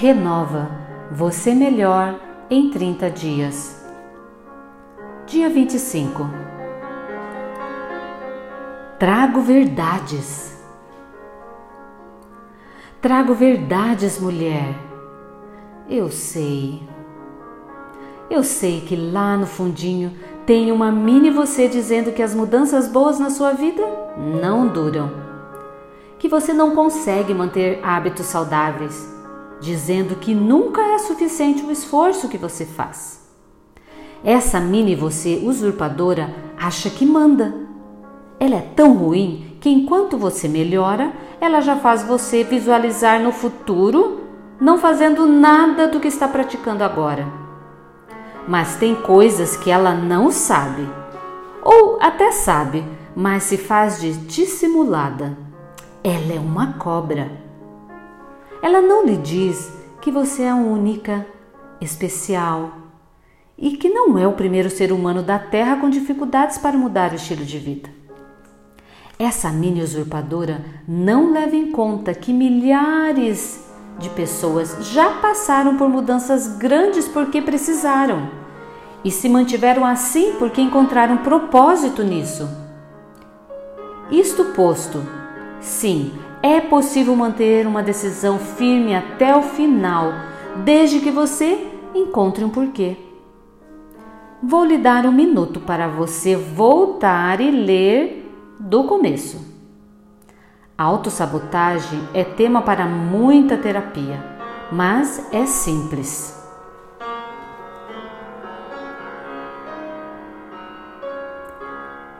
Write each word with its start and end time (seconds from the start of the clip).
renova 0.00 0.70
você 1.12 1.54
melhor 1.54 2.18
em 2.48 2.70
30 2.70 3.10
dias. 3.10 3.84
Dia 5.26 5.50
25. 5.50 6.26
Trago 8.98 9.42
verdades. 9.42 10.58
Trago 13.02 13.34
verdades, 13.34 14.18
mulher. 14.18 14.74
Eu 15.86 16.08
sei. 16.08 16.82
Eu 18.30 18.42
sei 18.42 18.80
que 18.80 18.96
lá 18.96 19.36
no 19.36 19.46
fundinho 19.46 20.16
tem 20.46 20.72
uma 20.72 20.90
mini 20.90 21.30
você 21.30 21.68
dizendo 21.68 22.10
que 22.12 22.22
as 22.22 22.34
mudanças 22.34 22.88
boas 22.88 23.18
na 23.18 23.28
sua 23.28 23.52
vida 23.52 23.82
não 24.16 24.66
duram. 24.66 25.10
Que 26.18 26.26
você 26.26 26.54
não 26.54 26.74
consegue 26.74 27.34
manter 27.34 27.80
hábitos 27.84 28.24
saudáveis, 28.24 29.19
dizendo 29.60 30.16
que 30.16 30.34
nunca 30.34 30.80
é 30.80 30.98
suficiente 30.98 31.62
o 31.62 31.70
esforço 31.70 32.28
que 32.28 32.38
você 32.38 32.64
faz. 32.64 33.20
Essa 34.24 34.60
mini 34.60 34.94
você 34.94 35.42
usurpadora 35.44 36.34
acha 36.58 36.90
que 36.90 37.06
manda. 37.06 37.54
Ela 38.38 38.56
é 38.56 38.72
tão 38.74 38.94
ruim 38.94 39.56
que 39.60 39.68
enquanto 39.68 40.16
você 40.16 40.48
melhora, 40.48 41.12
ela 41.40 41.60
já 41.60 41.76
faz 41.76 42.02
você 42.02 42.42
visualizar 42.42 43.20
no 43.22 43.32
futuro, 43.32 44.20
não 44.60 44.78
fazendo 44.78 45.26
nada 45.26 45.86
do 45.88 46.00
que 46.00 46.08
está 46.08 46.26
praticando 46.26 46.82
agora 46.82 47.40
mas 48.50 48.74
tem 48.74 48.94
coisas 48.94 49.56
que 49.56 49.70
ela 49.70 49.94
não 49.94 50.30
sabe, 50.30 50.88
ou 51.62 51.98
até 52.00 52.32
sabe, 52.32 52.84
mas 53.14 53.44
se 53.44 53.56
faz 53.56 54.00
de 54.00 54.12
dissimulada. 54.12 55.38
Ela 56.02 56.34
é 56.34 56.38
uma 56.40 56.72
cobra. 56.72 57.30
Ela 58.62 58.80
não 58.80 59.04
lhe 59.04 59.16
diz 59.16 59.72
que 60.00 60.10
você 60.10 60.42
é 60.42 60.54
única, 60.54 61.26
especial 61.80 62.72
e 63.56 63.76
que 63.76 63.88
não 63.88 64.18
é 64.18 64.26
o 64.26 64.32
primeiro 64.32 64.70
ser 64.70 64.92
humano 64.92 65.22
da 65.22 65.38
Terra 65.38 65.76
com 65.76 65.90
dificuldades 65.90 66.58
para 66.58 66.76
mudar 66.76 67.12
o 67.12 67.16
estilo 67.16 67.44
de 67.44 67.58
vida. 67.58 67.90
Essa 69.18 69.50
mini 69.50 69.82
usurpadora 69.82 70.64
não 70.88 71.32
leva 71.32 71.54
em 71.54 71.70
conta 71.70 72.14
que 72.14 72.32
milhares 72.32 73.70
de 73.98 74.08
pessoas 74.10 74.78
já 74.92 75.10
passaram 75.10 75.76
por 75.76 75.88
mudanças 75.90 76.56
grandes 76.56 77.06
porque 77.06 77.42
precisaram 77.42 78.30
e 79.04 79.10
se 79.10 79.28
mantiveram 79.28 79.84
assim 79.84 80.34
porque 80.38 80.60
encontraram 80.60 81.18
propósito 81.18 82.02
nisso. 82.02 82.48
Isto 84.10 84.46
posto, 84.46 85.02
sim, 85.60 86.12
é 86.42 86.60
possível 86.60 87.14
manter 87.14 87.66
uma 87.66 87.82
decisão 87.82 88.38
firme 88.38 88.94
até 88.94 89.36
o 89.36 89.42
final, 89.42 90.12
desde 90.64 91.00
que 91.00 91.10
você 91.10 91.66
encontre 91.94 92.44
um 92.44 92.50
porquê. 92.50 92.96
Vou 94.42 94.64
lhe 94.64 94.78
dar 94.78 95.04
um 95.04 95.12
minuto 95.12 95.60
para 95.60 95.86
você 95.86 96.34
voltar 96.34 97.40
e 97.40 97.50
ler 97.50 98.26
do 98.58 98.84
começo. 98.84 99.48
Autossabotagem 100.78 102.00
é 102.14 102.24
tema 102.24 102.62
para 102.62 102.86
muita 102.86 103.58
terapia, 103.58 104.24
mas 104.72 105.30
é 105.30 105.44
simples. 105.44 106.38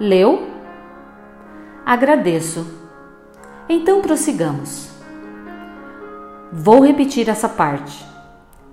Leu? 0.00 0.50
Agradeço. 1.84 2.85
Então 3.68 4.00
prossigamos. 4.00 4.90
Vou 6.52 6.84
repetir 6.84 7.28
essa 7.28 7.48
parte. 7.48 8.04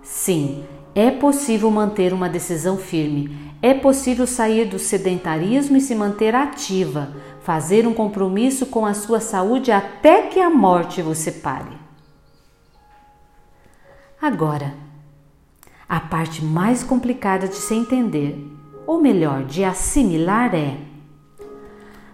Sim, 0.03 0.63
é 0.94 1.09
possível 1.09 1.72
manter 1.72 2.13
uma 2.13 2.30
decisão 2.30 2.78
firme, 2.78 3.51
é 3.62 3.73
possível 3.73 4.28
sair 4.28 4.66
do 4.66 4.78
sedentarismo 4.78 5.78
e 5.78 5.81
se 5.81 5.95
manter 5.95 6.35
ativa, 6.35 7.13
fazer 7.41 7.88
um 7.88 7.94
compromisso 7.94 8.67
com 8.67 8.85
a 8.85 8.94
sua 8.94 9.19
saúde 9.19 9.72
até 9.72 10.28
que 10.28 10.40
a 10.40 10.50
morte 10.50 11.01
vos 11.01 11.17
separe. 11.17 11.75
Agora, 14.22 14.75
a 15.90 16.00
parte 16.00 16.46
mais 16.46 16.84
complicada 16.84 17.47
de 17.47 17.56
se 17.56 17.73
entender, 17.73 18.38
ou 18.85 19.01
melhor, 19.01 19.44
de 19.44 19.63
assimilar 19.63 20.53
é: 20.53 20.78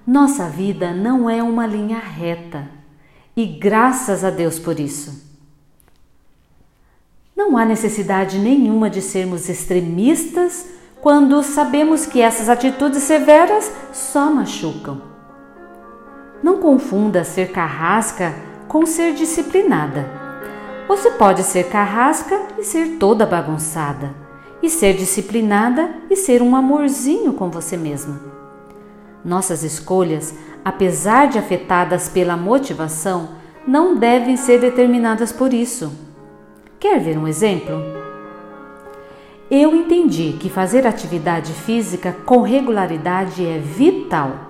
nossa 0.08 0.50
vida 0.50 0.94
não 0.94 1.30
é 1.30 1.44
uma 1.44 1.68
linha 1.68 2.00
reta, 2.00 2.79
e 3.42 3.46
graças 3.46 4.26
a 4.26 4.30
Deus 4.30 4.60
por 4.60 4.78
isso. 4.82 5.30
Não 7.34 7.56
há 7.56 7.64
necessidade 7.64 8.38
nenhuma 8.38 8.90
de 8.90 9.02
sermos 9.02 9.48
extremistas 9.48 10.66
quando 11.00 11.42
sabemos 11.42 12.06
que 12.06 12.20
essas 12.20 12.50
atitudes 12.50 13.02
severas 13.04 13.72
só 13.94 14.30
machucam. 14.30 15.02
Não 16.44 16.58
confunda 16.58 17.24
ser 17.24 17.54
carrasca 17.54 18.36
com 18.68 18.86
ser 18.86 19.14
disciplinada. 19.14 20.06
Você 20.90 21.12
pode 21.12 21.44
ser 21.44 21.70
carrasca 21.70 22.42
e 22.58 22.64
ser 22.66 22.98
toda 22.98 23.26
bagunçada, 23.26 24.14
e 24.62 24.70
ser 24.70 24.96
disciplinada 24.96 25.90
e 26.10 26.16
ser 26.18 26.42
um 26.42 26.58
amorzinho 26.58 27.32
com 27.32 27.50
você 27.50 27.78
mesma. 27.78 28.20
Nossas 29.24 29.64
escolhas, 29.64 30.36
apesar 30.70 31.28
de 31.28 31.38
afetadas 31.38 32.08
pela 32.08 32.38
motivação, 32.38 33.30
não 33.68 33.96
devem 33.96 34.38
ser 34.38 34.60
determinadas 34.60 35.32
por 35.32 35.54
isso. 35.54 35.92
Quer 36.80 37.00
ver 37.00 37.18
um 37.18 37.28
exemplo? 37.28 37.76
Eu 39.52 39.76
entendi 39.76 40.38
que 40.40 40.50
fazer 40.50 40.88
atividade 40.88 41.52
física 41.54 42.16
com 42.26 42.42
regularidade 42.42 43.46
é 43.46 43.58
vital 43.58 44.50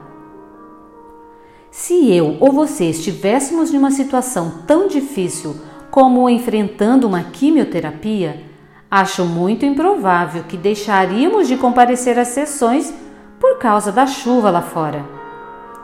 se 1.72 2.12
eu 2.12 2.36
ou 2.40 2.52
você 2.52 2.86
estivéssemos 2.86 3.74
em 3.74 3.78
uma 3.78 3.92
situação 3.92 4.64
tão 4.66 4.88
difícil 4.88 5.56
como 5.92 6.30
enfrentando 6.30 7.08
uma 7.08 7.24
quimioterapia, 7.24 8.44
acho 8.90 9.24
muito 9.24 9.66
improvável 9.66 10.44
que 10.44 10.58
deixaríamos 10.58 11.48
de 11.48 11.58
comparecer 11.58 12.18
às 12.18 12.30
sessões 12.30 12.94
por 13.40 13.60
causa 13.60 13.92
da 13.92 14.08
chuva 14.08 14.50
lá 14.50 14.62
fora, 14.62 15.06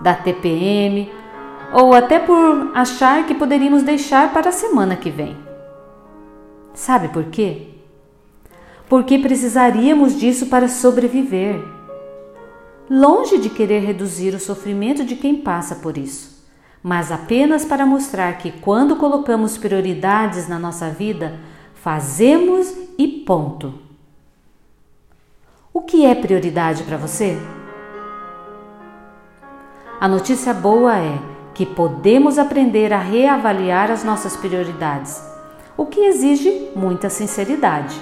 da 0.02 0.14
TPM 0.14 1.12
ou 1.74 1.94
até 1.94 2.20
por 2.20 2.72
achar 2.74 3.26
que 3.26 3.34
poderíamos 3.34 3.84
deixar 3.84 4.32
para 4.34 4.50
a 4.50 4.54
semana 4.54 4.96
que 4.96 5.10
vem. 5.10 5.36
Sabe 6.74 7.10
por 7.10 7.26
quê? 7.26 7.70
Porque 8.88 9.18
precisaríamos 9.18 10.20
disso 10.20 10.48
para 10.48 10.68
sobreviver 10.68 11.76
longe 12.90 13.40
de 13.40 13.50
querer 13.50 13.80
reduzir 13.80 14.34
o 14.36 14.40
sofrimento 14.40 15.04
de 15.04 15.16
quem 15.16 15.38
passa 15.38 15.76
por 15.76 15.98
isso, 15.98 16.46
mas 16.84 17.12
apenas 17.12 17.66
para 17.66 17.86
mostrar 17.86 18.38
que 18.38 18.52
quando 18.52 18.96
colocamos 18.96 19.58
prioridades 19.58 20.48
na 20.48 20.60
nossa 20.60 20.90
vida, 20.90 21.40
fazemos 21.74 22.74
e 22.98 23.08
ponto. 23.08 23.74
O 25.74 25.82
que 25.82 26.06
é 26.06 26.14
prioridade 26.16 26.84
para 26.84 26.98
você? 26.98 27.38
A 30.06 30.08
notícia 30.08 30.54
boa 30.54 30.96
é 31.00 31.18
que 31.56 31.66
podemos 31.66 32.38
aprender 32.38 32.94
a 32.94 33.00
reavaliar 33.00 33.90
as 33.90 34.04
nossas 34.04 34.38
prioridades, 34.38 35.20
o 35.76 35.88
que 35.88 36.00
exige 36.02 36.70
muita 36.76 37.10
sinceridade. 37.10 38.00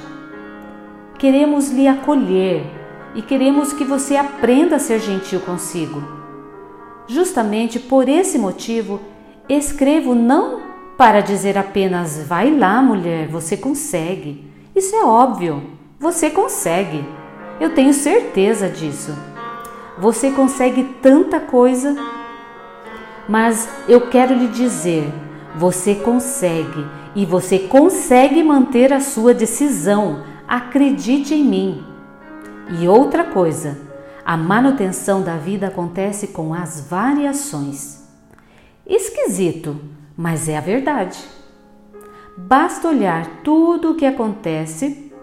Queremos 1.18 1.69
lhe 1.69 1.88
acolher 1.88 2.66
e 3.16 3.22
queremos 3.22 3.72
que 3.72 3.86
você 3.86 4.18
aprenda 4.18 4.75
a 4.75 4.80
ser 4.80 5.00
gentil 5.00 5.40
consigo. 5.40 6.03
Justamente 7.08 7.80
por 7.80 8.09
esse 8.09 8.38
motivo, 8.38 9.00
escrevo 9.47 10.14
não 10.14 10.59
para 10.97 11.22
dizer 11.22 11.58
apenas 11.58 12.22
vai 12.28 12.53
lá, 12.53 12.82
mulher, 12.82 13.29
você 13.29 13.56
consegue. 13.56 14.46
Isso 14.76 14.94
é 14.94 15.06
óbvio, 15.06 15.64
você 15.97 16.29
consegue. 16.29 17.02
Eu 17.61 17.73
tenho 17.73 17.94
certeza 17.94 18.67
disso. 18.67 19.16
Você 19.97 20.31
consegue 20.31 20.84
tanta 21.01 21.40
coisa. 21.40 21.95
Mas 23.28 23.69
eu 23.87 24.09
quero 24.09 24.34
lhe 24.34 24.47
dizer, 24.47 25.11
você 25.55 25.95
consegue 25.95 26.85
e 27.16 27.25
você 27.25 27.59
consegue 27.59 28.43
manter 28.43 28.91
a 28.91 28.99
sua 28.99 29.34
decisão. 29.34 30.23
Acredite 30.47 31.34
em 31.34 31.43
mim. 31.43 31.85
E 32.79 32.87
outra 32.87 33.23
coisa, 33.23 33.78
a 34.25 34.35
manutenção 34.35 35.22
da 35.22 35.35
vida 35.37 35.67
acontece 35.67 36.28
com 36.28 36.53
as 36.53 36.87
variações. 36.89 38.03
Esquisito, 38.85 39.79
mas 40.17 40.49
é 40.49 40.57
a 40.57 40.61
verdade. 40.61 41.19
Basta 42.35 42.87
olhar 42.87 43.28
tudo 43.43 43.91
o 43.91 43.96
que 43.96 44.05
acontece, 44.05 45.13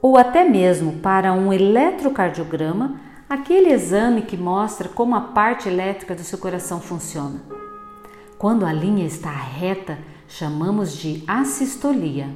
ou 0.00 0.16
até 0.16 0.44
mesmo 0.44 0.92
para 1.00 1.32
um 1.32 1.52
eletrocardiograma, 1.52 3.00
aquele 3.28 3.70
exame 3.70 4.22
que 4.22 4.36
mostra 4.36 4.88
como 4.88 5.14
a 5.14 5.20
parte 5.20 5.68
elétrica 5.68 6.14
do 6.14 6.22
seu 6.22 6.38
coração 6.38 6.80
funciona. 6.80 7.42
Quando 8.38 8.64
a 8.64 8.72
linha 8.72 9.04
está 9.04 9.30
reta, 9.30 9.98
chamamos 10.28 10.96
de 10.96 11.22
assistolia. 11.26 12.28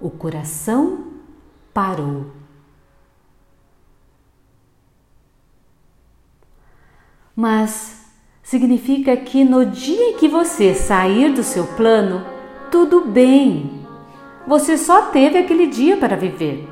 o 0.00 0.08
coração 0.08 1.08
parou. 1.74 2.30
Mas 7.36 8.06
significa 8.42 9.14
que 9.16 9.44
no 9.44 9.66
dia 9.66 10.10
em 10.10 10.16
que 10.16 10.26
você 10.26 10.74
sair 10.74 11.34
do 11.34 11.42
seu 11.42 11.66
plano, 11.66 12.24
tudo 12.70 13.04
bem. 13.04 13.86
Você 14.46 14.78
só 14.78 15.10
teve 15.10 15.36
aquele 15.36 15.66
dia 15.66 15.98
para 15.98 16.16
viver. 16.16 16.66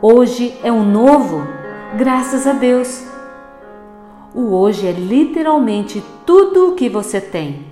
Hoje 0.00 0.56
é 0.62 0.70
um 0.70 0.84
novo, 0.84 1.42
graças 1.96 2.46
a 2.46 2.52
Deus. 2.52 3.04
O 4.34 4.54
hoje 4.54 4.86
é 4.86 4.92
literalmente 4.92 6.02
tudo 6.26 6.68
o 6.68 6.74
que 6.74 6.88
você 6.88 7.20
tem. 7.20 7.66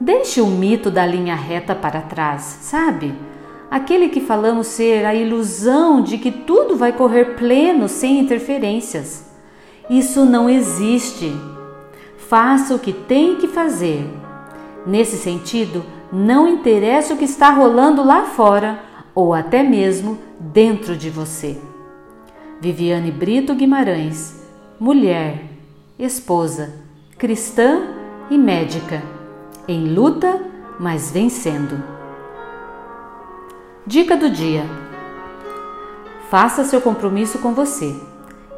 Deixe 0.00 0.40
o 0.40 0.46
mito 0.46 0.90
da 0.90 1.04
linha 1.06 1.34
reta 1.34 1.74
para 1.74 2.00
trás, 2.00 2.42
sabe? 2.62 3.14
Aquele 3.70 4.08
que 4.08 4.20
falamos 4.20 4.68
ser 4.68 5.04
a 5.04 5.14
ilusão 5.14 6.00
de 6.00 6.18
que 6.18 6.30
tudo 6.30 6.76
vai 6.76 6.92
correr 6.92 7.36
pleno 7.36 7.88
sem 7.88 8.18
interferências. 8.20 9.26
Isso 9.90 10.24
não 10.24 10.48
existe. 10.48 11.34
Faça 12.16 12.74
o 12.74 12.78
que 12.78 12.92
tem 12.92 13.36
que 13.36 13.48
fazer. 13.48 14.08
Nesse 14.86 15.16
sentido, 15.16 15.84
não 16.12 16.48
interessa 16.48 17.14
o 17.14 17.16
que 17.16 17.24
está 17.24 17.50
rolando 17.50 18.04
lá 18.04 18.22
fora 18.22 18.80
ou 19.14 19.34
até 19.34 19.62
mesmo 19.62 20.18
dentro 20.38 20.96
de 20.96 21.10
você. 21.10 21.58
Viviane 22.58 23.10
Brito 23.10 23.54
Guimarães, 23.54 24.34
mulher, 24.80 25.44
esposa, 25.98 26.72
cristã 27.18 27.82
e 28.30 28.38
médica, 28.38 29.02
em 29.68 29.92
luta, 29.92 30.40
mas 30.80 31.10
vencendo. 31.10 31.82
Dica 33.86 34.16
do 34.16 34.30
dia: 34.30 34.64
Faça 36.30 36.64
seu 36.64 36.80
compromisso 36.80 37.40
com 37.40 37.52
você. 37.52 37.94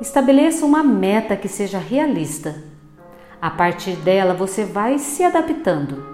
Estabeleça 0.01 0.65
uma 0.65 0.83
meta 0.85 1.37
que 1.37 1.49
seja 1.49 1.79
realista. 1.79 2.63
A 3.43 3.51
partir 3.51 3.97
dela, 3.97 4.33
você 4.33 4.65
vai 4.65 4.99
se 5.01 5.25
adaptando. 5.25 6.07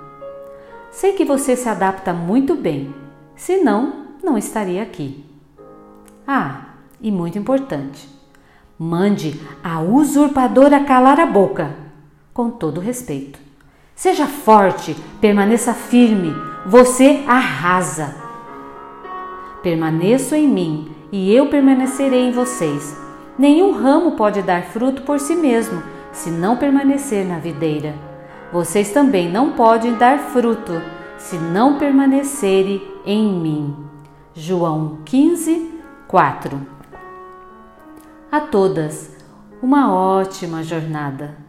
Sei 0.90 1.12
que 1.12 1.24
você 1.24 1.54
se 1.54 1.68
adapta 1.68 2.14
muito 2.14 2.54
bem, 2.54 2.94
senão, 3.36 4.06
não 4.22 4.38
estaria 4.38 4.82
aqui. 4.82 5.22
Ah, 6.26 6.73
e 7.04 7.12
muito 7.12 7.38
importante: 7.38 8.08
mande 8.78 9.38
a 9.62 9.80
usurpadora 9.80 10.80
calar 10.80 11.20
a 11.20 11.26
boca, 11.26 11.76
com 12.32 12.50
todo 12.50 12.80
respeito. 12.80 13.38
Seja 13.94 14.26
forte, 14.26 14.96
permaneça 15.20 15.72
firme, 15.72 16.34
você 16.66 17.22
arrasa. 17.28 18.16
Permaneço 19.62 20.34
em 20.34 20.48
mim 20.48 20.90
e 21.12 21.32
eu 21.32 21.48
permanecerei 21.48 22.28
em 22.28 22.32
vocês. 22.32 22.98
Nenhum 23.38 23.72
ramo 23.72 24.12
pode 24.12 24.42
dar 24.42 24.62
fruto 24.64 25.02
por 25.02 25.20
si 25.20 25.36
mesmo, 25.36 25.82
se 26.10 26.30
não 26.30 26.56
permanecer 26.56 27.26
na 27.26 27.38
videira. 27.38 27.94
Vocês 28.52 28.90
também 28.90 29.30
não 29.30 29.52
podem 29.52 29.94
dar 29.94 30.18
fruto, 30.18 30.80
se 31.18 31.36
não 31.36 31.78
permanecerem 31.78 32.82
em 33.04 33.32
mim. 33.32 33.76
João 34.34 34.98
15, 35.04 35.80
4 36.08 36.73
A 38.34 38.40
todas, 38.40 39.12
uma 39.62 39.94
ótima 39.94 40.64
jornada. 40.64 41.43